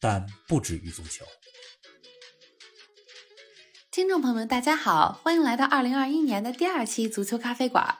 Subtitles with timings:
[0.00, 1.24] 但不止于足球。
[3.90, 7.98] 听众朋友们，大家好，欢迎来到二零二一年的第二期足球咖啡馆。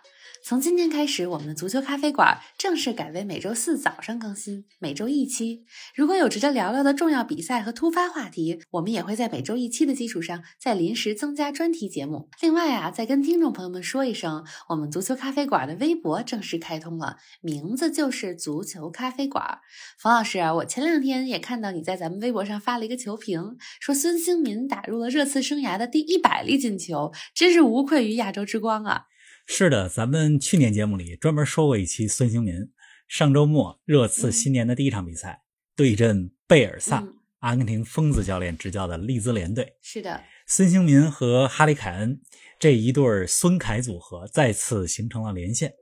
[0.51, 5.65] 从今天开始，我们的足球咖啡馆正式改为每周四早上更新，每周一期。
[5.95, 12.29] 如果有值得聊聊的重要比赛和突发话题，我们也会在每周一期的基础上再临时增加专题节目。
[12.41, 19.61] 另外啊，再跟听众朋友们说一声，我们足球咖啡馆的微博正式开通了，名字就是足球咖啡馆。
[20.01, 29.05] 冯老师，啊我前两天也看到你在咱们微博上发了一个球评，说孙兴民打入了热刺生涯的第一百粒进球，真是无愧于亚洲之光啊！
[29.53, 32.71] 是的，咱们去年节目里专门说过一期孙兴民。
[33.09, 35.43] 上周末，热刺新年的第一场比赛
[35.75, 37.05] 对阵贝尔萨，
[37.41, 39.75] 阿根廷疯子教练执教的利兹联队。
[39.83, 42.21] 是的，孙兴民和哈里凯恩
[42.61, 45.75] 这一对孙凯组合再次形成了连线。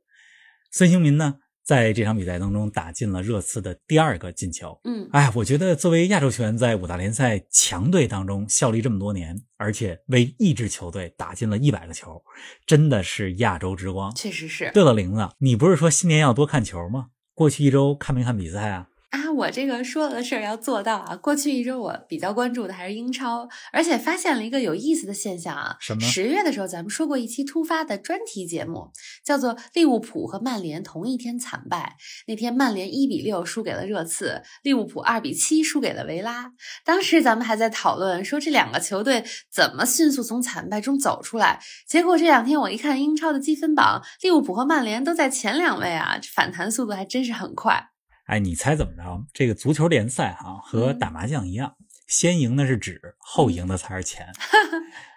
[0.71, 1.41] 孙兴民呢？
[1.69, 4.81] 在这场比赛当中打进了热刺的第二个进球。
[4.85, 12.23] 嗯，哎，我觉得作为亚洲球员在五大联赛强队当中效力这么多年，而且为一支球队打进了一百个球，
[12.65, 14.15] 真的是亚洲之光。
[14.15, 14.71] 确实是。
[14.73, 17.09] 对了，玲子，你不是说新年要多看球吗？
[17.35, 18.87] 过去一周看没看比赛啊？
[19.11, 21.17] 啊，我这个说的事儿要做到啊！
[21.17, 25.77] 过去一周我比较关注的还是英超，而且发现了一个有意思的现象啊。
[25.81, 26.01] 什么？
[26.03, 28.91] 十月的时候咱们说过一期突发的专题节目，
[29.25, 31.97] 叫做利物浦和曼联同一天惨败。
[32.27, 36.53] 那天曼联一比六输给了热刺，利物浦二比七输给了维拉。
[36.85, 41.61] 当时咱们还在讨论说这两个球队怎么迅速从惨败中走出来。
[41.89, 47.89] 结果这两天我一看英超的积分榜，利物浦和曼联都在前两位啊，反弹速度还真是很快。
[48.29, 49.25] 哎，你猜怎么着？
[49.33, 51.75] 这个足球联赛哈和打麻将一样，
[52.07, 54.27] 先赢的是纸，后赢的才是钱。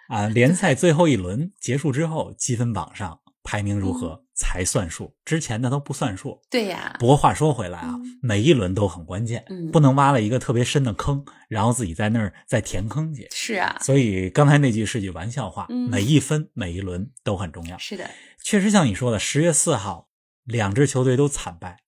[0.08, 6.40] 啊，联赛最后一轮结束之后，积分榜上排名如何才算数，之前的都不算数。
[6.50, 6.96] 对呀。
[6.98, 13.28] 不过话说回来啊，每一轮都很关键，不能挖了一个特别深的坑，然后自己在那儿再填坑去。
[13.30, 13.76] 是啊。
[13.82, 17.76] 所以刚才那句是句玩笑话，每一分每一轮都很重要。
[17.76, 18.10] 是的，
[18.42, 20.08] 确实像你说的，十月四号
[20.44, 21.80] 两支球队都惨败。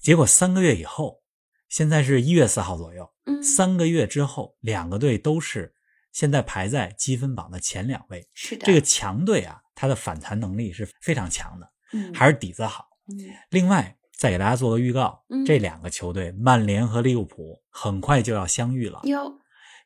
[0.00, 1.22] 结果三个月以后，
[1.68, 3.10] 现在是一月四号左右。
[3.26, 5.74] 嗯，三个月之后，两个队都是
[6.10, 8.26] 现在排在积分榜的前两位。
[8.32, 11.70] 是的，这个强队啊，它的反弹能力是非常强的。
[11.92, 12.86] 嗯，还是底子好。
[13.08, 13.18] 嗯，
[13.50, 19.00] 另外再给大家做个预告，嗯，这两个球队曼联和利物浦很快就要相遇了。
[19.04, 19.38] 哟，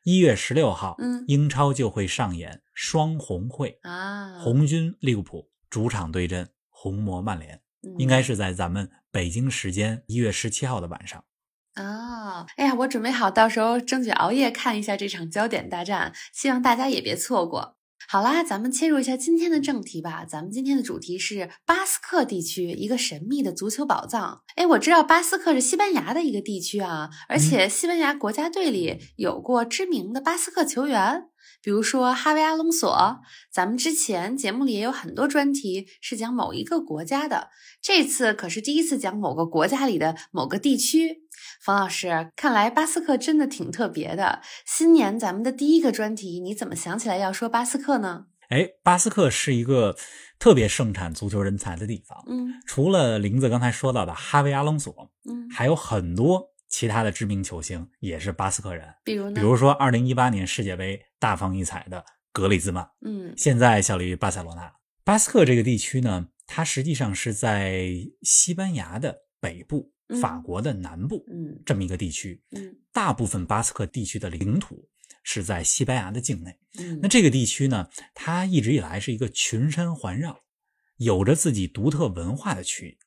[0.03, 7.61] 一月十六号，嗯，英超就会上演双红会啊，红军利物浦主场对阵红魔曼联。
[7.99, 11.23] 应该是在咱们北京时间一月十七号的晚上。
[11.77, 17.77] 哦，哎呀，我准备好到时候争取熬夜看一下这场焦点大战，希望大家也别错过。
[18.09, 20.25] 好啦，咱们切入一下今天的正题吧。
[20.25, 24.41] 咱们今天的主题是巴斯克地区一个神秘的足球宝藏。
[24.57, 31.29] 哎，我知道巴斯克是西班牙的一个地区啊，而且西班牙国家队里有过知名的巴斯克球员。
[31.65, 33.21] 比如说哈维·阿隆索，
[33.51, 37.49] 咱们之前节目里也有很多专题是讲某一个国家的，
[37.81, 41.23] 这次可是第一次讲某个国家里的某个地区。
[41.59, 44.41] 冯老师，看来巴斯克真的挺特别的。
[44.63, 48.27] 新年咱们的第一个专题，你怎么想起来要说巴斯克呢？
[48.49, 49.95] 哎，巴斯克是一个
[50.37, 52.23] 特别盛产足球人才的地方。
[52.27, 54.93] 嗯，除了林子刚才说到的哈维·阿隆索，
[55.27, 56.51] 嗯，还有很多。
[56.67, 62.03] 其他的知名球星也是巴斯克人，比如比如说二零一八年世界杯大放异彩的
[62.33, 64.73] 格里兹曼，嗯，现在效力于巴塞罗那。
[65.03, 67.91] 巴斯克这个地区呢，它实际上是在
[68.23, 72.43] 西班牙的北部、法国的南部，嗯，这么一个地区。
[72.51, 74.89] 嗯，大部分巴斯克地区的领土
[75.23, 76.59] 是在西班牙的境内。
[76.79, 80.41] 嗯，那这个地区呢，它一直以来是一个群山环绕、
[80.97, 82.97] 有着自己独特文化的区域，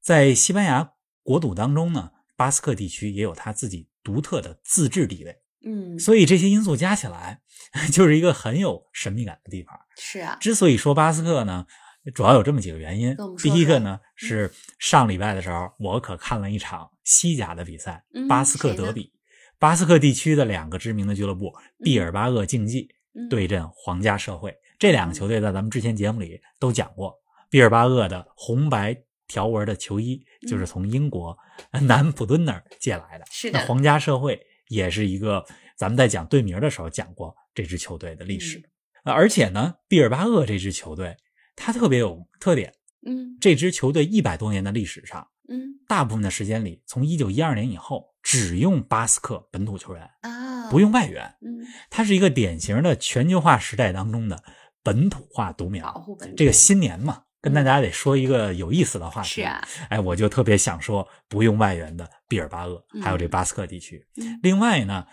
[0.00, 0.92] 在西班牙
[1.24, 2.12] 国土当中呢。
[2.40, 7.42] 巴斯克地区也有它自己独特的自治地位，嗯，所以这些因素加起来，
[7.92, 9.78] 就是一个很有神秘感的地方。
[9.98, 11.66] 是啊，之所以说巴斯克呢，
[12.14, 13.14] 主要有这么几个原因。
[13.42, 19.12] 第一个呢是上礼拜的时候，我可看了一场西甲的比赛——巴斯克德比。
[19.58, 21.52] 巴斯克地区的两个知名的俱乐部
[21.84, 22.88] 毕尔巴鄂竞技
[23.28, 27.14] 对阵皇家社会，这两个球队在咱们之前节目里都讲过。
[27.50, 28.96] 毕尔巴鄂的红白。
[29.30, 31.36] 条纹的球衣就是从英国
[31.80, 33.24] 南普敦那儿借来的。
[33.30, 34.38] 是的，皇家社会
[34.68, 35.44] 也是一个
[35.76, 38.62] 咱们在讲队名的时候讲过这支球队的历史。
[39.04, 41.16] 而且呢，毕尔巴鄂这支球队
[41.54, 42.74] 它特别有特点。
[43.06, 51.24] 嗯，这支球队一百多年的历史上，嗯，大部分的时间里，从一九一二年以后，只用巴斯克本土球员啊，不用外援。
[51.40, 54.44] 嗯，它是一个典型的全球化时代当中的
[54.82, 55.90] 本土化独苗。
[55.94, 56.36] 保护本土。
[56.36, 59.28] 这个新年嘛，跟大家得说一个有意思的话题。
[59.28, 64.06] 是啊，哎，我就特别想说不用外援的毕尔巴鄂，还有这巴斯克地区。
[64.16, 65.06] 嗯另外呢，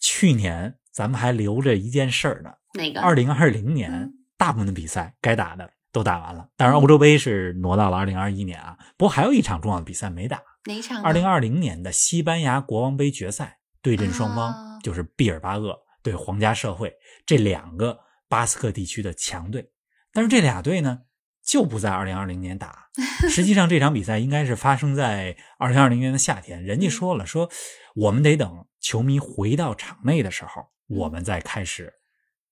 [0.00, 2.50] 去年咱们还留着一件事儿呢。
[2.74, 3.00] 哪个？
[3.00, 8.76] 二零二零年嗯大部分的比赛该打的都打完了，当然欧洲杯是挪到了二零二一年啊。
[8.96, 11.02] 不过还有一场重要的比赛没打，哪场呢？
[11.04, 16.94] 二零二零年的西班牙国王杯决赛对阵双方、啊就是毕尔巴鄂对皇家社会
[17.24, 17.98] 这两个
[18.28, 19.68] 巴斯克地区的强队，
[20.12, 21.00] 但是这俩队呢
[21.46, 22.88] 就不在二零二零年打。
[23.28, 27.48] 实际上这场比赛应该是发生在二零二零年的夏天，人家说了说
[27.94, 31.92] 我们得等球迷回到场内的时候，我们再开始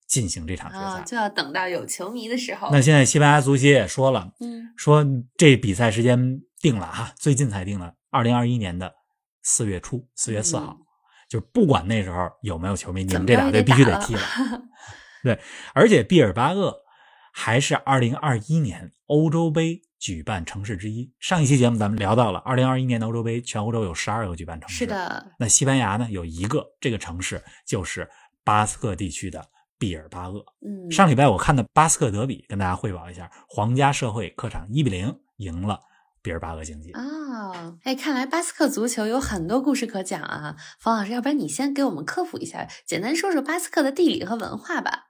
[0.07, 0.83] 进行这场决赛。
[0.83, 2.69] 啊，就要等到有球迷的时候。
[2.71, 5.05] 那现在西班牙足协也说了，嗯，说
[5.35, 8.93] 这比赛时间定了哈，最近才定了，二零二一年的
[9.41, 10.77] 四月初，四月四号，
[11.27, 14.21] 就是不管那时候有没有球迷，你们这俩队必须得踢了
[15.23, 15.39] 对，
[15.73, 16.71] 而且毕尔巴鄂
[17.37, 21.11] 还是二零二一年欧洲杯举办城市之一。
[21.19, 24.77] 上一期节目咱们聊到了，二零二一年的欧洲杯，全欧洲有十二个举办城市。
[24.77, 24.87] 是。
[24.87, 28.09] 的，那西班牙呢有一个，这个城市就是
[28.45, 29.45] 巴斯克地区的
[29.77, 30.45] 毕尔巴鄂。
[30.65, 35.81] 嗯，上礼拜我看的巴斯克德比，跟大家汇报一下，皇家社会客场一比零赢了
[36.21, 36.93] 毕尔巴鄂竞技。
[36.93, 40.55] 哦，哎，看来巴斯克足球有很多故事可讲啊。
[40.79, 45.07] 冯老师，要不然你先给我们科普一下，简单说说巴斯克的地理和文化吧。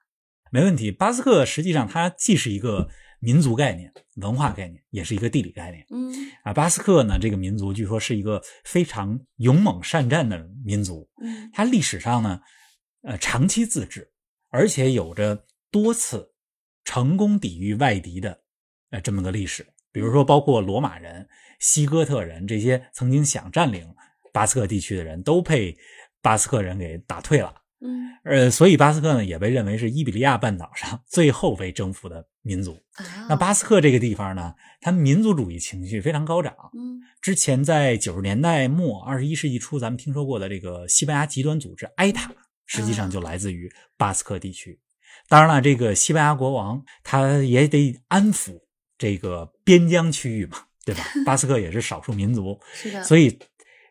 [0.55, 2.87] 没问题，巴斯克实际上它既是一个
[3.19, 3.91] 民族概念、
[4.21, 6.09] 文化概念，也是一个地理概念嗯
[6.45, 6.53] 啊。
[6.53, 12.39] 巴斯克呢，这个民族据说是一个非常勇猛善战的民族，嗯它历史上呢，
[13.01, 14.09] 呃，长期自治，
[14.49, 16.31] 而且有着多次
[16.85, 18.39] 成功抵御外敌的
[18.91, 19.67] 呃这么个历史。
[19.91, 21.27] 比如说，包括罗马人、
[21.59, 23.93] 西哥特人这些曾经想占领
[24.31, 25.77] 巴斯克地区的人都被
[26.21, 27.53] 巴斯克人给打退了。
[27.85, 32.73] 嗯呃，所以巴斯克呢也被认为是伊比利亚半岛上 最后被征服的民族。
[32.93, 36.53] 啊，那巴斯克这个地方呢，它民族主义情绪非常高涨。
[36.73, 42.31] 嗯之前在九十年代末、二十一世纪初，咱们听说过的这个西班牙极端组织埃塔，
[42.67, 44.79] 实际上就来自于巴斯克地区。
[45.27, 48.59] 当然了，这个西班牙国王他也得安抚
[48.97, 51.03] 这个边疆区域嘛，对吧？
[51.25, 53.39] 巴斯克也是少数民族，是的，所以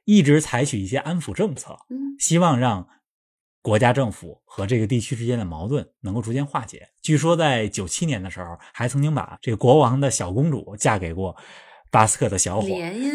[0.05, 2.87] 一直采取一些安抚政策，嗯希望让
[3.65, 6.87] 国家政府和这个地区之间的矛盾能够逐渐化解。
[7.01, 11.35] 据说在九七年的时候，还曾经把这个国王的小公主嫁给过
[11.91, 12.69] 巴斯克的小伙。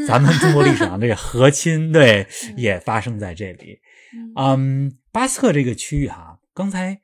[0.07, 3.79] 咱们中国历史上这个和亲，对，也发生在这里。
[4.11, 6.99] 嗯嗯，巴斯克这个区域哈、刚才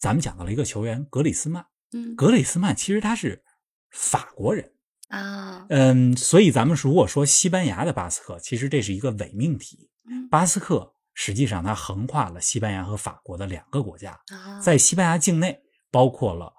[0.00, 3.44] 咱们讲到了一个球员格里斯曼，嗯格里斯曼其实他是
[3.92, 4.72] 法国人，
[5.06, 9.88] 啊，嗯，所以咱们如果说西班牙的巴斯克，其实这是一个伪命题。
[10.10, 15.58] 嗯巴斯克实际上它横跨了西班牙和法国的两个国家，啊，在西班牙境内
[15.90, 16.52] 包括了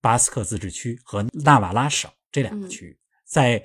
[0.00, 3.62] 巴斯克自治区和纳瓦拉省这两个区域，在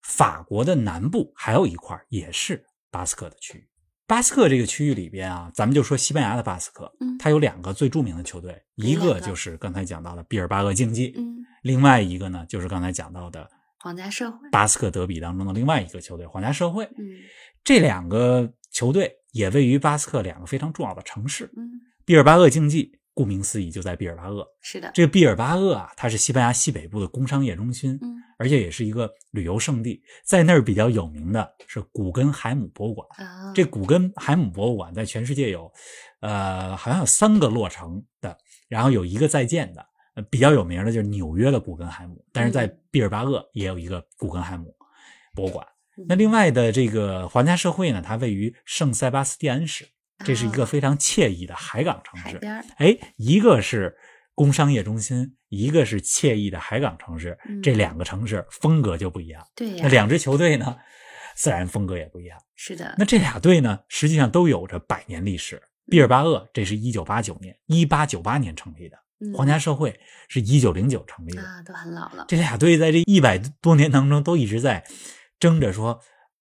[0.00, 3.58] 法国的南部还有一块也是巴斯克的区。
[3.58, 3.68] 域。
[4.06, 7.18] 巴斯克这个区域里边啊，咱们就说西班牙的巴斯克，嗯。
[7.18, 9.20] 它有两个最著名的球队，一个个？
[9.20, 13.50] 就是刚才讲到的毕尔巴鄂竞技，嗯，另外一个呢就是刚才讲到的
[13.82, 16.84] 皇家社会，巴斯克德比当中的另外一个球队皇家社会。
[16.96, 17.18] 嗯
[17.64, 21.52] 这两个球队也位于巴斯克两个非常重要的城市。
[21.56, 24.46] 嗯，毕尔巴鄂竞技，顾名思义就在毕尔巴鄂。
[24.60, 30.00] 是的，这个毕尔巴鄂啊，它是西班牙西北部的工商业中心，嗯而且也是一个旅游胜地。
[30.24, 33.06] 在那儿比较有名的是古根海姆博物馆。
[33.16, 35.72] 啊，这古根海姆博物馆在全世界有，
[36.20, 38.36] 呃，好像有三个落成的，
[38.68, 39.84] 然后有一个在建的。
[40.14, 44.74] 呃，比较有名的就是纽约的古根海姆，但是在嗯毕尔巴鄂也有一个古根海姆
[45.34, 45.66] 博物馆。
[45.96, 49.86] 嗯那另外的这个皇家社会呢，它位于圣塞巴斯蒂安市，
[50.24, 52.38] 这是一个啊非常惬意的海港城市。
[52.78, 53.94] 哎，一个是
[54.34, 59.46] 工商业中心，一个是惬意的海港城市，嗯这两个城市风格就不一样。
[59.54, 60.78] 对那，两支球队呢，
[61.36, 62.38] 自然风格也不一样。
[62.56, 65.62] 是的，那这俩队呢，实际上都有着百年历史。
[65.90, 69.01] 毕尔巴鄂这是一九八九年，一八九八年成立的；嗯
[69.34, 69.98] 皇家社会
[70.28, 71.42] 是一九零九成立的。
[71.42, 74.84] 啊都很老了，这俩队在这一百多年当中都一直在
[75.38, 76.00] 争着说，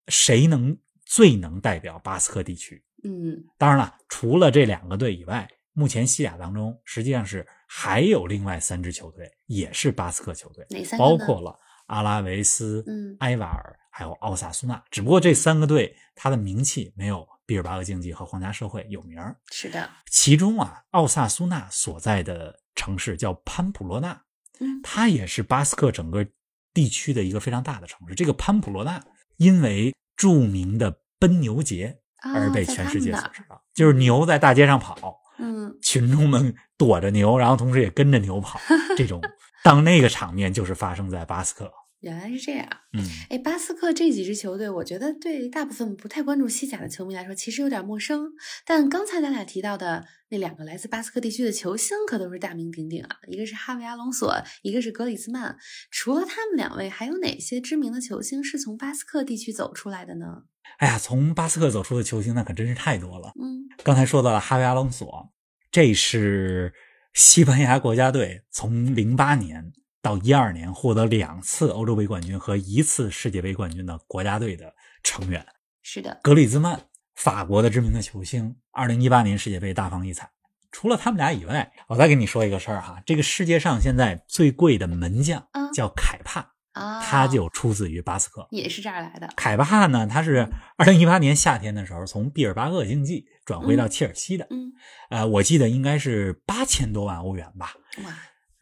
[0.08, 2.84] 谁能最能代表巴斯克地区。
[3.04, 14.84] 嗯当然了，除了这两个队以外，目前西甲当中实际上是还有另外三支球队，也是巴斯克球队，哪三包括了阿拉维斯、嗯埃瓦尔还有奥萨苏纳。
[14.90, 24.22] 只不过这三个队它的名气没有毕尔巴鄂竞技和皇家社会有名儿是的，其中啊，奥萨苏纳所在的城市叫潘普罗纳，
[24.60, 26.26] 嗯，它也是巴斯克整个
[26.74, 28.14] 地区的一个非常大的城市。
[28.16, 29.02] 这个潘普罗纳
[29.38, 38.60] 因为著名的奔牛节而被全世界所知道，就是牛在大街上跑，嗯，群众们躲着牛，然后同时也跟着牛跑，
[38.98, 39.22] 这种
[39.64, 41.72] 当那个场面就是发生在巴斯克。
[42.06, 48.32] 原来是这样，嗯，哎，巴斯克这几支球队，我觉得对大部分不太关注西甲的球迷来说，其实有点陌生。
[48.64, 53.18] 但刚才咱俩提到的那两个来自巴斯克地区的球星，可都是大名鼎鼎啊！
[53.28, 54.32] 一个是哈维·阿隆索，
[54.62, 55.58] 一个是格里兹曼。
[55.90, 60.44] 除了他们两位，还有哪些知名的球星是从巴斯克地区走出来的呢？
[60.78, 63.32] 哎呀，从巴斯克走出的球星那可真是太多了。
[63.42, 65.34] 嗯，刚才说到了哈维·阿隆索，
[65.72, 66.72] 这是
[67.16, 69.74] 西班牙国家队从零八年。
[70.06, 74.72] 到一二年获得两次欧洲杯冠军和一次世界杯冠军的国家队的
[75.02, 75.44] 成员。
[75.82, 76.80] 是的，格里兹曼，
[77.16, 80.30] 法国的知名的球星，二零一八年世界杯大放异彩。
[80.72, 85.44] 除了他们俩以外，我再跟你说一个事儿哈，这个世界上现在最贵的门将
[85.74, 89.28] 叫凯帕啊，他就出自于巴斯克，也是这儿来的。
[89.36, 90.48] 凯帕呢，他是
[90.78, 94.72] 二零一八年夏天的时候从毕尔巴鄂竞技转回到切尔西的，嗯，
[95.10, 98.14] 呃，我记得应该是八千多万欧元吧，哇。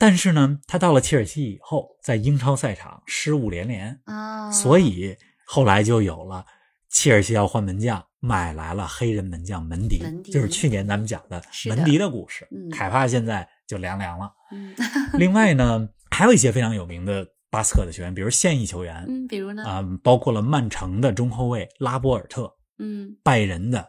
[0.04, 6.46] 但是呢，他到了切尔西以后，在英超赛场失误连连啊，所以后来就有了
[6.90, 12.46] 切尔西要换门将，买来了黑人门将门迪，就是去年咱们讲的门迪的故事。
[12.70, 14.30] 凯帕现在就凉凉了。
[14.52, 14.76] 嗯，
[15.18, 23.88] 另外呢，还有一些非常有名的巴斯克的球员，比如现役球员，嗯，比如呢，啊，包括了曼城的中后卫拉波尔特，嗯，拜仁的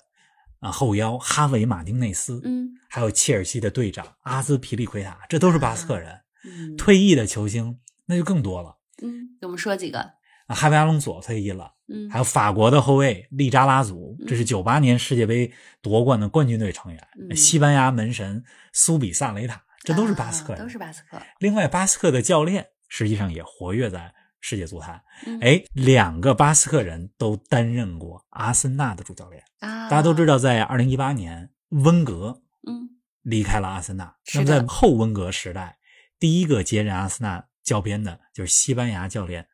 [0.64, 2.70] 啊后腰哈维马丁内斯，嗯。
[2.88, 6.20] 还有切尔西的队长阿兹皮利奎塔，这都是巴斯克人。
[6.44, 8.76] 嗯，退役的球星那就更多了。
[9.02, 9.98] 嗯，给我们说几个。
[10.46, 11.72] 啊，哈维阿隆索退役了。
[11.88, 15.52] 嗯，还有法国的后卫利扎拉祖，这是九八年世界杯
[15.82, 17.36] 夺冠的冠军队成员。
[17.36, 21.20] 西班牙门神苏比萨雷塔，这都是巴斯克人，都是巴斯克。
[21.40, 24.14] 另外，巴斯克的教练实际上也活跃在
[24.46, 25.00] 世界足坛。
[25.24, 29.42] 嗯、哎，两个巴斯克人都担任过阿森纳的主教练。
[29.60, 32.42] 啊，大家都知道，在二零一八年温格。
[32.66, 34.14] 嗯，离开了阿森纳。
[34.34, 35.78] 那么在后温格时代，
[36.18, 39.46] 第一个接任阿森纳教鞭的就是西班牙教练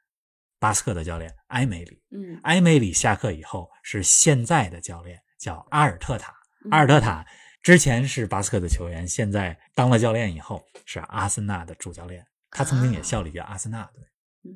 [0.59, 2.03] 巴斯克的教练埃梅里。
[2.11, 6.35] 嗯，埃梅里下课以后是现在的教练叫阿尔特塔。
[6.73, 7.25] 阿尔特塔
[7.63, 12.27] 之前是巴斯克的球员，现在当了教练以后是阿森纳的主教练。
[12.51, 14.03] 他曾经也效力于阿森纳队，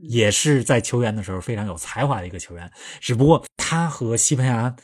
[0.02, 2.70] 也是在球员的时候非常有才华的一个球员。
[3.00, 4.74] 只不过他和西班牙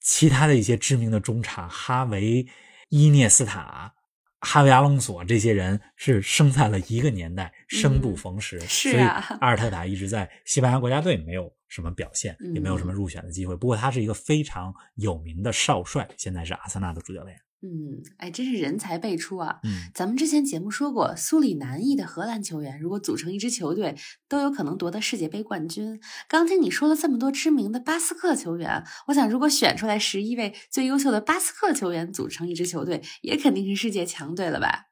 [0.00, 2.46] 其他的一些知名的中场哈维。
[2.92, 3.94] 伊涅斯塔、
[4.40, 9.24] 哈维·阿隆索这些人是生在了一个年代，生不逢时，是啊。
[9.28, 13.54] 所以阿尔特塔一直在西班牙国家队没有什么表现，也没有什么入选的机会。
[13.54, 17.38] 不过他是一个非常有名的少帅，现在是阿森纳的主教练。
[17.62, 19.60] 嗯，哎，真是人才辈出啊！
[19.64, 23.96] 嗯，咱们之前节目说过，苏里南裔的荷兰球员如果组成一支球队，
[24.28, 26.00] 都有可能夺得世界杯冠军。
[26.26, 34.86] 刚听你说了这么多知名的巴斯克球员，我想如果选出来十一位最优秀的巴斯克球员组成一支球队，也肯定是世界强队了吧？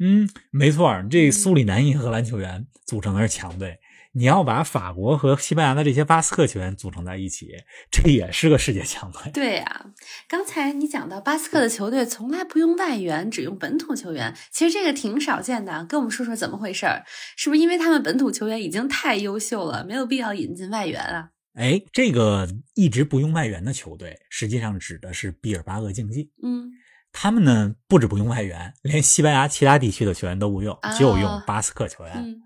[0.00, 3.78] 嗯，没错，这苏里南裔荷兰球员组成的是强队。
[4.14, 7.48] 你要把法国和西班牙的这些巴斯克球员组成在一起，
[7.90, 9.32] 这也是个世界强队。
[9.32, 9.86] 对呀，
[10.28, 15.86] 刚才你讲到巴斯克的球队从来不用外援，只用本土球员，其实这个挺少见的。
[15.86, 17.04] 跟我们说说怎么回事儿？
[17.36, 21.30] 是不是因为他们本土球员已经太优秀了，没有必要引进外援啊？
[21.54, 26.30] 哎，这个一直不用外援的球队，实际上指的是毕尔巴鄂竞技。
[26.42, 26.70] 嗯，
[27.12, 32.12] 他们呢不止不用外援，连西班牙其他地区的球员都不用，就用巴斯克球员。
[32.16, 32.42] 嗯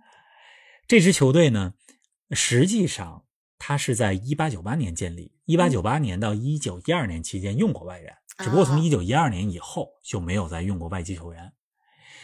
[0.88, 1.75] 这支球队呢，
[2.31, 3.25] 实际上
[3.59, 11.52] 它是在一八九八年建立，一八九八年到一九一二年期间用过外援，只不过从一九一二年以后就没有再用过外籍球员。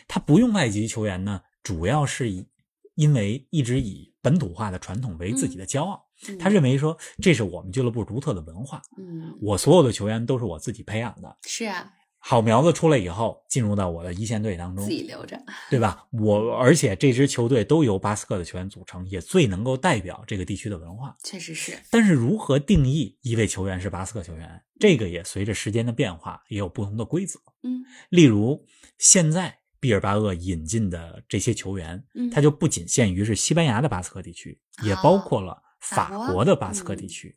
[0.06, 2.46] 他不用外籍球员呢，主要是以
[2.94, 6.00] 因为一直以本土化的传统为自己的骄傲，
[6.38, 11.92] 他认为说这是我们俱乐部独特的文化，嗯，我所有的球员都是我自己培养的，是啊。
[12.24, 15.36] 好苗子出来以后，进入到我的一线队当中，自己留着，
[15.68, 16.06] 对吧？
[16.12, 21.16] 我而且这支球队都由巴斯克的球员组成，也最能够代表这个地区的文化。
[21.24, 21.76] 确实是。
[21.90, 27.40] 但是如何定义一位球员是巴斯克球员，这个也随着时间的变化也有不同的规则。
[27.64, 28.64] 嗯，例如
[28.98, 37.36] 现在毕尔巴鄂引进的这些球员，嗯，它就不仅限于是西班牙的巴斯克地区，也包括了法国的巴斯克地区。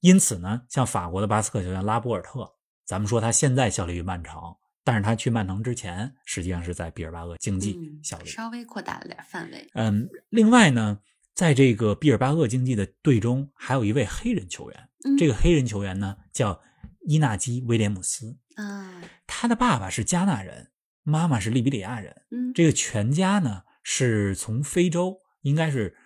[0.00, 2.50] 因此呢，像法国的巴斯克球员拉波尔特。
[2.84, 4.40] 咱们说他现在效力于曼城，
[4.82, 9.70] 但是他去曼城之前，实际上是在毕尔巴鄂竞技效力，稍微扩大了点范围。
[9.74, 11.00] 嗯，另外呢，
[11.34, 14.88] 在这个毕尔巴鄂竞技的队中，还有一位黑人球员，
[15.18, 16.60] 这个黑人球员呢叫
[17.06, 20.70] 伊纳基·威廉姆斯啊，他的爸爸是加纳人，
[21.02, 22.22] 妈妈是利比里亚人。
[22.30, 25.96] 嗯，这个全家呢是从非洲，应该是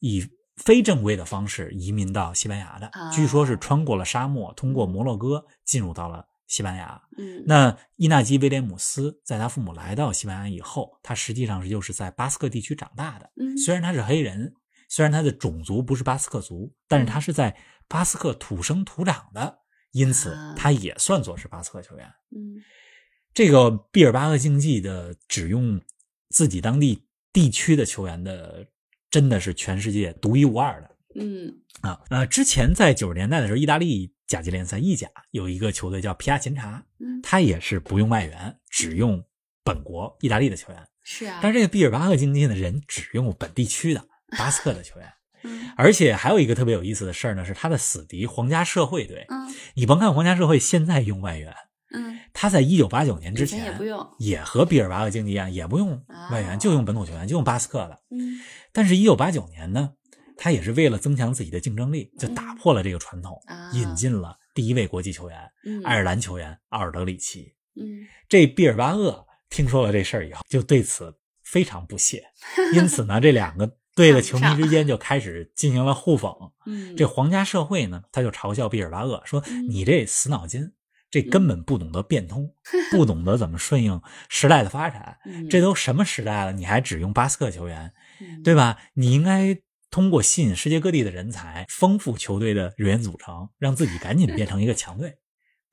[0.00, 0.26] 以
[0.64, 7.00] 非正规的方式移民到西班牙的，据说是穿过了沙漠，通过摩洛哥进入到了西班牙。
[7.16, 13.30] 嗯，那伊纳基·威廉姆斯在他父母来到西班牙以后，他实际上是就是在巴斯克地区长大的。
[13.36, 14.54] 嗯，虽然他是黑人，
[14.88, 17.56] 虽然他的种族不是巴斯克族，但是他是在
[17.88, 19.58] 巴斯克土生土长的。
[19.92, 22.06] 因此，他也算作是巴斯克球员。
[22.30, 22.62] 嗯，
[23.34, 25.80] 这个毕尔巴鄂竞技的只用
[26.28, 28.68] 自己当地地区的球员的，
[29.10, 30.90] 真的是全世界独一无二的。
[31.16, 39.24] 嗯啊呃，之前在九十年代的时候，意大利甲级联赛意甲有一个球队叫皮亚琴察，嗯，他也是不用外援，只用
[39.64, 40.86] 本国意大利的球员。
[41.02, 44.04] 是啊，但是这个毕尔巴鄂竞技的人只用本地区的
[44.38, 45.12] 巴斯克的球员。
[45.42, 49.24] 嗯，而且还有一个特别有意思的事儿呢，是他的死敌皇家社会队。
[49.30, 51.52] 嗯，你甭看皇家社会现在用外援，
[51.92, 58.00] 嗯，他在一九八九年之前也不用，也和毕尔巴鄂竞技一样，也不用外援，就用本土球员，就用巴斯克的。
[58.10, 58.40] 嗯，
[58.72, 59.92] 但是，一九八九年呢，
[60.36, 63.40] 他也是为了增强自己的竞争力，就打破了这个传统，
[63.72, 65.38] 引进了第一位国际球员——
[65.84, 67.54] 爱尔兰球员奥尔德里奇。
[67.74, 72.24] 嗯，这毕尔巴鄂听说了这事儿以后，就对此非常不屑，
[72.74, 73.76] 因此呢，这两个。
[73.92, 76.52] 队的球迷之间就开始进行了互讽。
[76.64, 80.72] 嗯，这皇家社会呢，他就嘲笑毕尔巴鄂说：“你这死脑筋，
[81.10, 82.52] 这根本不懂得变通，
[82.90, 85.18] 不懂得怎么顺应时代的发展。
[85.50, 87.92] 这都什么时代了，你还只用巴斯克球员，
[88.44, 88.78] 对吧？
[88.94, 89.58] 你应该
[89.90, 95.16] 通过吸引世界各地的人才，丰富球队的人员组成，让自己赶紧变成一个强队。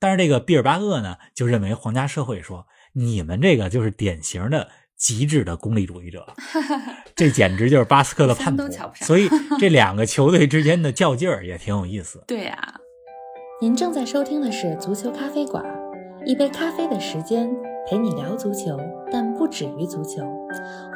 [0.00, 4.68] 但是这个毕尔巴鄂呢，就认为皇家社会说，你们这个就是典型的。”
[4.98, 6.34] 极致的功利主义者，
[7.14, 8.64] 这简直就是巴斯克的叛徒。
[8.96, 9.28] 所以
[9.60, 12.24] 这 两个球队之间的较劲儿也挺有意思。
[12.26, 12.74] 对呀，
[13.60, 15.64] 您正在收听的是足球咖啡馆，
[16.24, 17.50] 一杯咖啡的时间
[17.84, 18.78] 陪你聊足球，
[19.10, 20.22] 但不止于足球。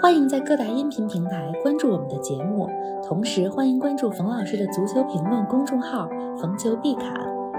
[0.00, 2.70] 欢迎在各大音频平台关注我们的节目，
[3.04, 6.08] 同时欢迎关注冯老师的足球评论公众号
[6.40, 7.12] “冯球必侃”，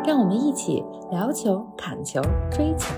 [0.07, 2.95] 让我们一起聊球、砍球、追球。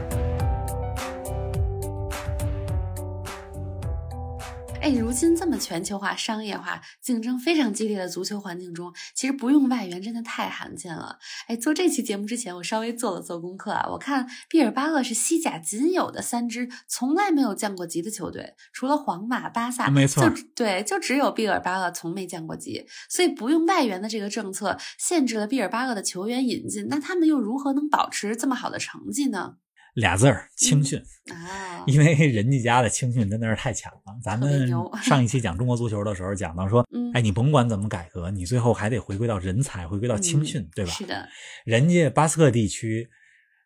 [4.86, 11.18] 哎，如今这么全球化、商业化、竞争非常激烈的足球环境中，其实不用外援真的太罕见了。
[11.48, 13.90] 哎，做这期节目之前，我稍微做了做功课啊。
[13.90, 22.86] 我看毕尔巴鄂是西甲仅有的三支从来没有降过级的球队，除了皇马、巴萨，没错，就对，就只有毕尔巴鄂从没降过级。
[23.10, 29.56] 所以不用外援的这个政策限制了毕尔巴鄂的球员引进，那他们又如何能保持这么好的成绩呢？
[29.96, 34.20] 俩字儿青训啊，因为人家家的青训真的是太强了。
[34.22, 34.70] 咱们
[35.02, 40.92] 上一期讲中国足球的时候讲到说，哎，你甭管怎么改革，你最后还得回归到人才，回归到青训，对吧？
[40.92, 41.28] 是的，
[41.66, 43.10] 人家巴斯克地区，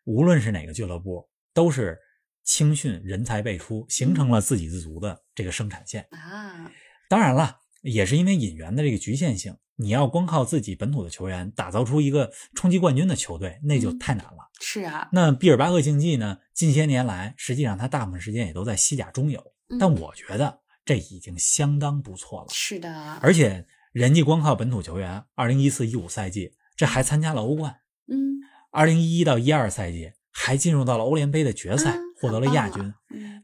[0.04, 1.98] 无论是哪个俱乐部，都是
[2.44, 6.70] 青训人才辈出，形成了自给自足的这个生产线啊。
[7.08, 9.56] 当然了，也是因为引援的这个局限性。
[9.80, 14.50] 你要光靠自己本土的球员打造出一个冲击冠军的球队，那就太难了。
[14.60, 16.38] 是啊，那毕尔巴鄂竞技呢？
[16.52, 19.42] 近些年来，实际上他大部分时间也都在西甲中游，
[19.78, 22.48] 但我觉得这已经相当不错了。
[22.50, 27.74] 是的，而且人家光靠本土球员，二零一四一五赛季这还参加了欧冠，
[28.06, 32.92] 嗯，二零一一到一二赛季还进入到了欧联杯的决赛，获得了亚军。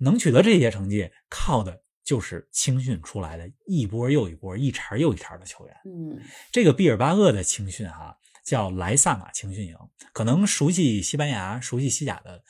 [0.00, 1.80] 能取得这些成绩，靠的。
[2.06, 5.76] 就是青训出来的一波又一波、一茬又一茬的球员。
[5.84, 9.76] 嗯，这个毕尔巴鄂的青训哈叫莱萨马青训营，
[10.12, 12.40] 可能熟悉西班牙、熟悉西甲的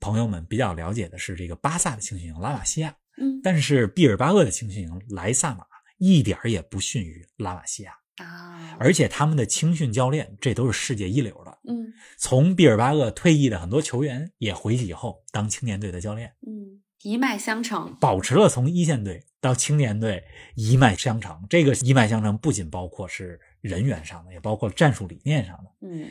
[0.00, 2.96] 朋友们比较了解的是这个巴萨的青训营拉玛西亚。
[3.18, 5.64] 嗯，但是毕尔巴鄂的青训营莱萨马
[5.98, 11.56] 一点也不逊于拉玛西亚啊，而且他们的青训教练这都是世界一流的。
[11.68, 11.86] 嗯，
[12.18, 16.34] 从毕尔巴鄂退役的很多球员也回去以后当青年队的教练。
[16.44, 16.82] 嗯。
[17.02, 20.22] 一脉相承，保持了从一线队到青年队
[20.54, 21.44] 一脉相承。
[21.50, 25.88] 这个一脉相承不仅包括是人员上的，也包括战术理念上的。
[25.88, 26.06] 嗯，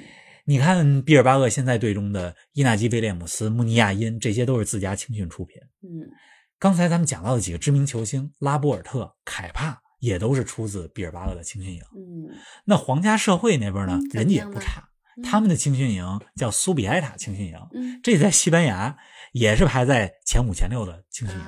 [0.45, 5.57] 你看毕尔巴鄂现在队中的伊纳基·威廉姆斯、穆尼亚因，这些都是自家青训出品。
[5.81, 6.11] 嗯，
[6.59, 11.81] 刚才咱们讲到的几个知名球星拉波尔特、凯帕，也都是出自毕尔巴鄂的青训营。
[11.95, 17.55] 嗯，那皇家社会那边呢，人家也不差，嗯、他们的青训营叫苏比埃塔青训营。
[17.73, 18.97] 嗯，这在西班牙。
[19.31, 21.45] 也是排在前五前六的青训营，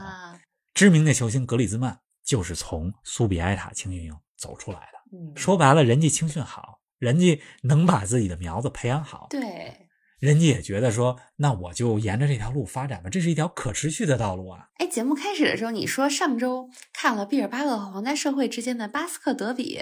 [0.74, 5.36] 知名的球星格里兹曼就是从苏比埃塔青训营走出来的。
[5.36, 9.28] 说白了，人家青训好，人家能把自己的苗子培养好。
[9.30, 9.83] 对，
[10.24, 14.70] 人家也觉得说，那我就沿着这条路发展吧，这是一条可持续的道路啊。
[14.76, 19.82] 哎，节目开始的时候你说上周看了毕尔巴鄂和皇家社会之间的巴斯克德比，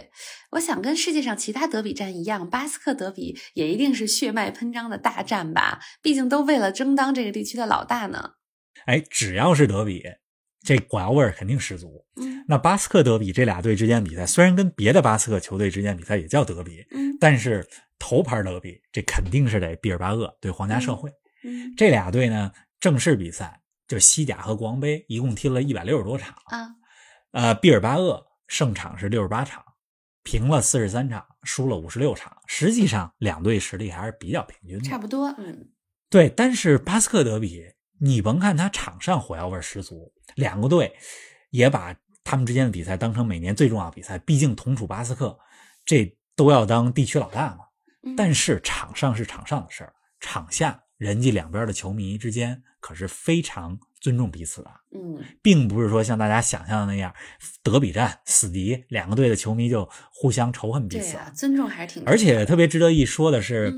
[0.53, 5.79] 我想跟世界上其他德比战一样，巴斯克德比也一定是血脉喷张的大战吧？
[6.01, 8.31] 毕竟都为了争当这个地区的老大呢。
[8.87, 10.01] 哎，只要是德比，
[10.63, 12.05] 这火药味儿肯定十足。
[12.17, 21.09] 嗯，那巴斯克德比这俩队之间比赛，虽然跟别的巴斯克球队之间比赛也叫德比，嗯，但是头牌德比这肯定是得毕尔巴鄂对皇家社会。
[21.43, 26.69] 嗯，这俩队呢，正式比赛就西甲和国王杯一共踢了一百六十多场啊。
[27.31, 29.63] 呃，毕尔巴鄂胜场是六十八场，
[30.21, 32.37] 平了四十三场，输了五十六场。
[32.45, 35.33] 实际上两队实力还是比较平均的，差不多。
[35.39, 35.69] 嗯，
[36.09, 36.29] 对。
[36.29, 37.65] 但是巴斯克德比。
[38.03, 40.91] 你甭看他场上火药味十足，两个队
[41.51, 44.17] 也把他们之间的比赛当成每年最重要的比赛。
[44.17, 45.37] 毕竟同处巴斯克，
[45.85, 47.59] 这都要当地区老大嘛。
[48.17, 54.71] 但是场上是场上的事儿，场下人家两边的球迷之间可是非常尊重彼此的。
[54.95, 57.13] 嗯，并不是说像大家想象的那样，
[57.61, 61.15] 德比战死敌，两个队的球迷就互相仇恨彼此。
[61.35, 62.03] 尊重还是挺。
[62.07, 63.71] 而且特别值得一说的是。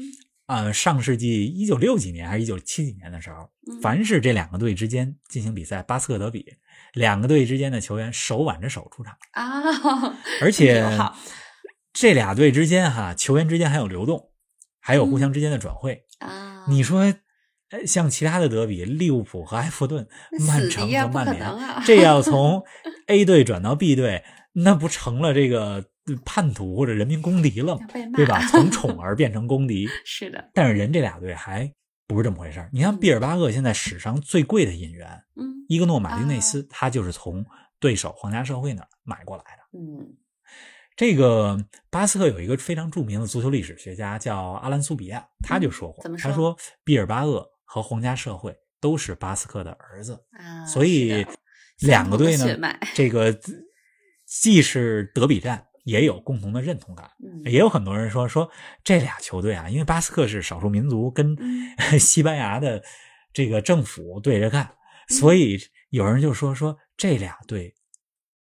[0.46, 3.50] 呃，上世纪一九六几年还是一九七几年的时候，
[3.82, 6.46] 凡是这两个队之间进行比赛，巴斯克德比，
[6.94, 10.86] 两个队之间的球员手挽着手出场啊，而且
[11.94, 14.32] 这俩队之间哈，球员之间还有流动，
[14.82, 16.66] 还有互相之间的转会啊。
[16.68, 17.14] 你说，
[17.88, 20.08] 像其他的德比，利物浦和埃弗顿、
[20.46, 21.50] 曼城和曼联，
[21.86, 22.64] 这要从
[23.08, 25.86] A 队转到 B 队，那不成了这个？
[26.26, 27.80] 叛徒或者人民公敌了，
[28.14, 28.46] 对吧？
[28.52, 30.52] 从宠儿变成公敌， 是的。
[30.54, 31.72] 但是人这俩队还
[32.08, 37.46] 不是这么回事你像，毕尔巴鄂现在史上最贵的引援，嗯，伊格诺马丁内斯，他就是从
[37.80, 39.80] 对手皇家社会那儿买过来的。
[39.80, 40.14] 嗯，
[40.96, 41.58] 这个
[41.90, 50.20] 巴斯克有一个非常著名的足球历史学家叫阿兰苏比亚，他就说过，他说毕尔巴鄂和皇家社会都是巴斯克的儿子，
[50.68, 51.26] 所以
[51.80, 53.40] 两个队呢，这个
[54.26, 55.66] 既是德比战。
[55.84, 57.10] 也有共同的认同感，
[57.46, 58.50] 也有很多人说说
[58.84, 61.38] 这俩球队啊，因为巴斯克是少数民族，跟
[62.00, 62.84] 西班牙的
[63.32, 64.76] 这个政府对着干，
[65.08, 67.76] 所以有人就说说这俩队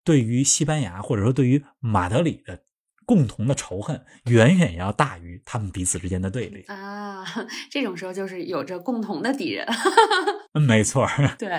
[0.05, 2.65] 对于西班牙或者说对于马德里的。
[3.09, 7.25] 共同的仇恨远远要大于他们彼此之间的对立啊！
[7.73, 9.67] 这种时候就是有着共同的敌人。
[10.55, 11.09] 嗯，没错。
[11.39, 11.51] 对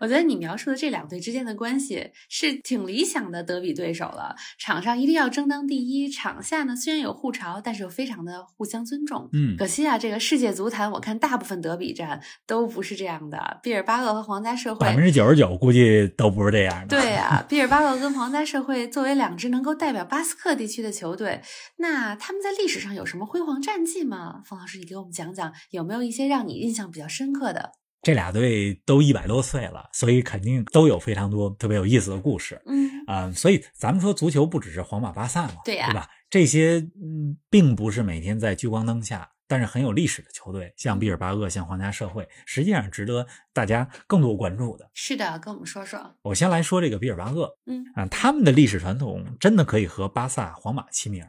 [0.00, 4.36] 我觉得你描述的这两队之间的关系是挺理想的德比对手了。
[4.58, 9.30] 场上一定要争当第一，场下呢虽然有互嘲，但是又非常的互相尊重。
[9.32, 13.60] 嗯，可惜啊，这个世界足坛我看大部分德比战都不是这样的。
[13.62, 16.88] 毕尔巴鄂和皇家社会百分之九十九估计都不是这样的。
[16.88, 20.88] 对啊， 毕尔巴鄂跟皇家社会作为两支能够代表巴斯克地区的。
[20.98, 21.42] 球队，
[21.76, 24.42] 那他们在历史上有什么辉煌战绩吗？
[24.44, 27.70] 冯老师，你给我们讲讲，有没有一些让你印象比较深刻的？
[28.08, 32.58] 这俩队都一百多岁了，所以肯定都有非常多特别有意思的故事。
[32.64, 36.08] 嗯啊，所以咱们说足球不只是皇马、巴萨嘛，对呀，对吧？
[36.30, 39.30] 这些嗯，并不是每天在聚光灯下。
[39.46, 44.90] 但是很有历史的球队，像毕尔巴鄂，像皇家社会，实际上值得大家更多关注的。
[44.94, 46.00] 是的，跟我们说说。
[46.22, 51.22] 我先来说这个毕尔巴鄂，嗯啊，他们的历史传统真的可以和巴萨、皇马齐名。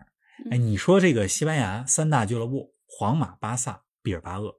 [0.50, 4.54] 哎，你说这个西班牙三大俱乐部，皇马、巴萨、毕尔巴鄂，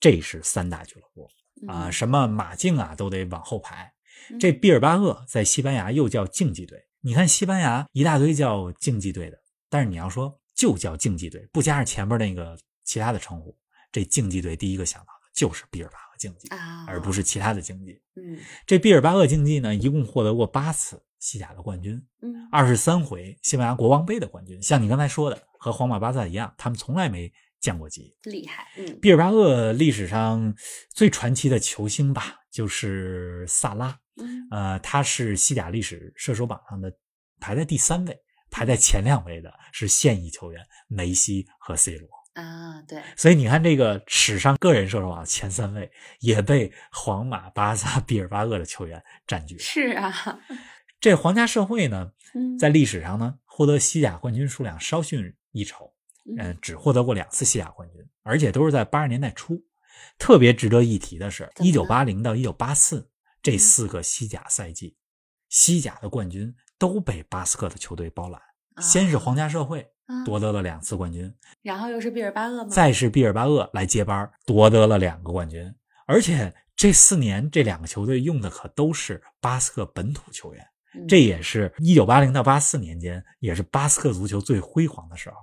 [0.00, 1.28] 这是三大俱乐部
[1.68, 3.92] 啊，什么马竞啊都得往后排。
[4.40, 6.78] 这毕尔巴鄂在西班牙又叫竞技队。
[7.00, 9.38] 你看西班牙一大堆叫竞技队的，
[9.68, 12.58] 但是你要说就叫竞技队，不加上前面那个。
[12.86, 13.52] 其他的称呼，
[13.90, 16.48] 这竞技队第一个想到的就是毕尔巴鄂竞技，
[16.86, 18.00] 而不是其他的竞技。
[18.14, 24.62] 嗯，这毕尔巴鄂竞技呢，一共获得过八次西甲的冠军，嗯，二十三回西班牙国王杯的冠军。
[24.62, 28.66] 像你刚才说的，和皇马、巴萨一样，他们从来没降过级，厉害。
[28.76, 30.54] 嗯，毕尔巴鄂历史上
[30.90, 33.98] 最传奇的球星吧，就是萨拉。
[34.16, 36.92] 嗯，呃，他是西甲历史射手榜上的
[37.40, 38.18] 排在第三位，
[38.50, 42.08] 排在前两位的是现役球员梅西和 C 罗。
[42.32, 45.90] 啊，对，所以你看，这个史上个人射手榜前三位
[46.20, 49.58] 也被皇马、巴萨、 毕尔巴鄂的球员占据。
[49.58, 50.12] 是啊，
[51.00, 55.90] 这皇家社会呢，嗯，在历史上呢，获得西甲冠军数量稍逊一筹，
[56.38, 59.62] 嗯，只获得过两次西甲冠军，而且都是在八十年代初。
[60.18, 63.08] 特别值得一提的是，一九八零到一九八四
[63.42, 64.96] 这四个西甲赛季，
[65.48, 68.40] 西甲的冠军都被巴斯克的球队包揽。
[68.80, 69.90] 先是皇家社会。
[70.24, 72.70] 夺得了两次冠军，然后又是毕尔巴鄂吗？
[72.70, 75.74] 再是毕尔巴鄂来接班，夺得了两个冠军。
[76.06, 80.64] 而且这四年这两个球队用的可都是巴斯克本土球员，
[81.08, 85.36] 这也是一九八零到八四年间，也是巴斯克足球最辉煌的时候。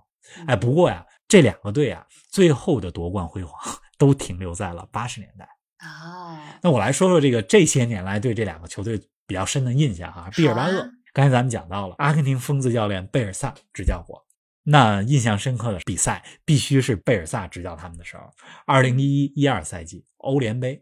[0.48, 3.60] 哎，不过呀，这两个队啊，最后的夺冠辉煌
[3.98, 5.48] 都停留在了八十年代。
[5.78, 10.30] 啊，那我来说说这个这些年来对这两个球队比较深的印象哈。
[10.32, 14.26] 毕尔巴鄂，刚才咱们讲到了，阿根廷疯子教练贝尔萨执教过。
[14.66, 18.24] 那印象深刻的比赛必须是贝尔萨执教他们的时候，
[18.66, 20.82] 二零一一一二赛季欧联杯，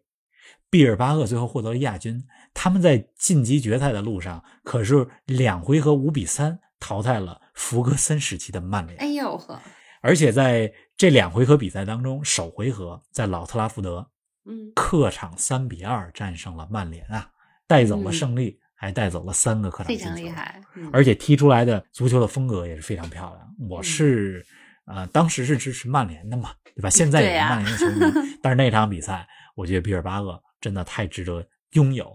[0.69, 2.23] 毕尔巴鄂最后获得了亚军。
[2.53, 8.99] 他们在晋级决赛的路上，可是两回合五比三淘汰了弗格森时期的曼联。
[8.99, 9.57] 哎呦呵！
[10.01, 14.09] 而且在这两回合比赛当中，首回合在老特拉福德。
[14.45, 17.29] 嗯，客场三比二战胜了曼联啊，
[17.67, 20.59] 带走了胜利，还带走了三个客场进球，非常厉害。
[20.91, 23.69] 而且踢出来的足球的风格也是非常漂亮。
[23.69, 24.43] 我是
[24.85, 26.89] 呃，当时是支持曼联的嘛，对吧？
[26.89, 32.11] 现在也是曼联的球迷， 但是那场比赛，我觉得比尔巴鄂真的太值得拥有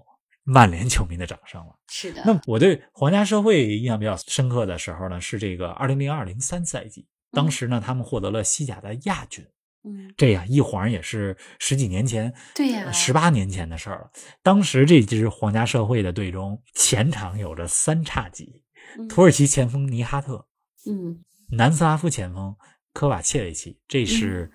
[0.46, 1.76] 曼联球迷的掌声了。
[1.88, 2.22] 是的。
[2.24, 9.44] 那我对皇家社会印象比较深刻的时候呢，是这个二零零二零三赛季，当时呢，他们获得了西甲的亚军。
[9.82, 14.10] 嗯，这呀一晃也是十几年前，对呀，十八年前的事儿了。
[14.42, 18.62] 当时这支皇家社会的队中，前场有着三叉戟：
[19.08, 20.46] 土耳其前锋尼哈特，
[20.88, 22.56] 嗯，南斯拉夫前锋
[22.92, 24.50] 科瓦切维奇，这是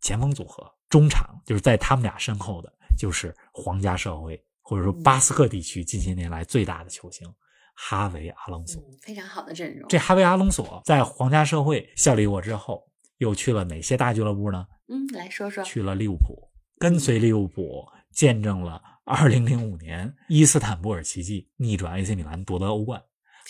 [0.00, 0.70] 前锋组合。
[0.90, 7.30] 中场就是在他们俩身后的，就是皇家社会或者说巴斯克地区近些年来最大的球星
[7.74, 9.86] 哈维阿隆索，非常好的阵容。
[9.88, 14.66] 这哈维阿隆索在皇家社会效力过之后，又去了哪些大俱乐部呢？
[14.88, 15.62] 嗯，来说说。
[15.62, 16.48] 去了利物浦，
[16.78, 23.02] 跟随利物浦见证了2005年伊斯坦布尔奇迹，逆转 AC 米兰夺得欧冠。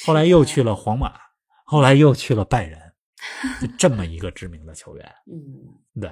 [0.04, 1.12] 后来又去了皇马，
[1.64, 2.80] 后来又去了拜仁，
[3.60, 5.14] 就这么一个知名的球员。
[5.30, 6.10] 嗯，对。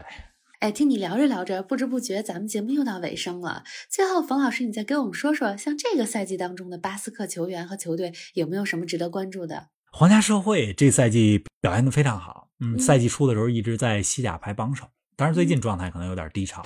[0.62, 3.64] 哎，听你聊着聊着，不知不觉咱们节目又到尾声了。
[3.90, 9.70] 最后，冯老师，你再给我们说说，像这个赛季当中的巴斯克球员和球队有没有什么值得关注的？
[9.90, 14.86] 皇家社会这赛季表现的非常好，嗯，赛季初的时候一直在西甲排榜首。
[15.16, 16.64] 当然，最近状态可能有点低潮，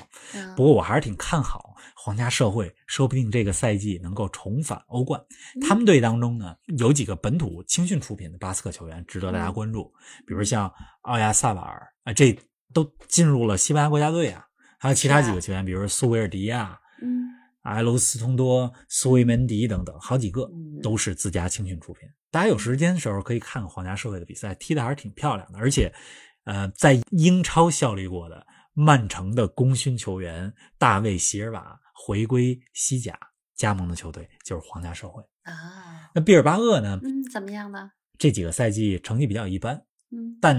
[0.54, 5.18] 不过我还是挺看好皇家社会，说不定这个赛季能够重返欧冠。
[5.66, 9.90] 他们队当中呢，有几个本土青训出品的巴斯克球员值得大家关注，
[10.26, 12.38] 比如像奥亚萨瓦尔啊，这
[12.72, 14.46] 都进入了西班牙国家队啊。
[14.78, 17.28] 还有其他几个球员，比如苏维尔迪亚、嗯，
[17.62, 20.50] 埃罗斯通多、苏维门迪等等，好几个
[20.82, 22.08] 都是自家青训出品。
[22.30, 25.92] 大家有时间的时候可以看看皇家社会的比赛，踢的还是挺漂亮的，而且。
[26.44, 33.18] 呃，在英超效力过的曼城的功勋球员大卫席尔瓦回归西甲，
[33.56, 36.08] 加盟的球队就是皇家社会啊。
[36.14, 37.00] 那毕尔巴鄂呢？
[37.02, 37.90] 嗯，怎么样呢？
[38.16, 39.74] 这几个赛季成绩比较一般。
[40.12, 40.56] 嗯，但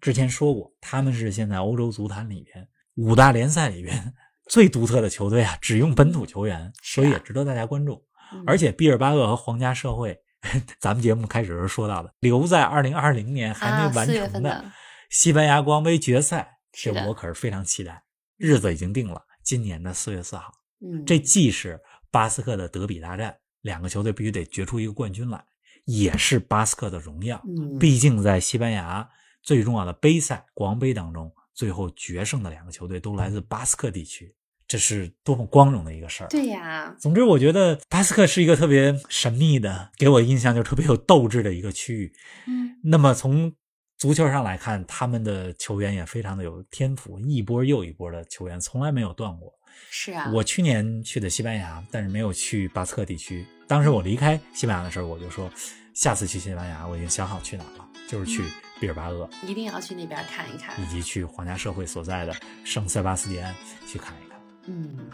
[0.00, 4.14] 之前说过，他们是现在欧洲足坛里边五大联赛里边
[4.48, 8.04] 最独特的球队啊，只用本土球员，所以也值得大家关注。
[8.46, 10.18] 而且毕尔巴鄂和皇家社会，
[10.78, 14.70] 咱们节目开始时候说到的，留在二零二零年还没完成的。
[15.10, 18.02] 西班牙国王杯决赛，这我可是非常期待。
[18.36, 20.52] 日子已经定了，今年的四月四号。
[20.80, 21.80] 嗯，这既是
[22.10, 25.42] 巴斯克的德比大战，两个球队必须得决出一个冠军来，
[25.86, 27.42] 也是巴斯克的荣耀。
[27.48, 29.08] 嗯，毕竟在西班牙
[29.42, 34.34] 最重要的杯赛国王杯当中，最后决胜的两个球队都来自巴斯克地区，
[34.66, 36.28] 这是多么光荣的一个事儿。
[36.28, 36.94] 对呀。
[36.98, 42.12] 总之，我觉得巴斯克是一个特别神秘的，给我印象就特别有斗志的一个区域。
[42.46, 43.52] 嗯，那么从
[43.96, 49.52] 足球上来看，他们的球员也非常的有天赋，一波又一波的球员从来没有断过。
[49.90, 53.46] 是啊，我去年去的西班牙，但是没有去巴斯克地区。
[53.66, 55.50] 当时我离开西班牙的时候，我就说，
[55.94, 58.42] 下次去西班牙，我已经想好去哪了，就是去
[58.80, 63.54] 毕尔巴鄂，一定要去那边看一看，以及去皇家社会所在的圣塞巴斯蒂安
[63.86, 64.38] 去看一看。
[64.70, 65.08] 嗯，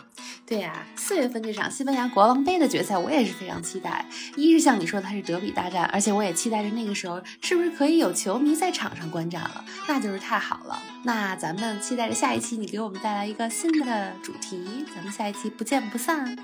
[0.44, 4.05] 对呀，四月份这场西班牙国王杯的决赛，我也是非常期待。
[4.35, 10.83] 一是像你说的，它是德比大战，而且我也期待着那个时候是不是可以有球迷在场上观战了，那就是太好了。
[11.05, 16.37] 那咱们期待着下一期你给我们带来一个新的主题，咱们下一期不见不散。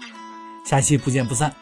[0.65, 1.53] 下期不见不散。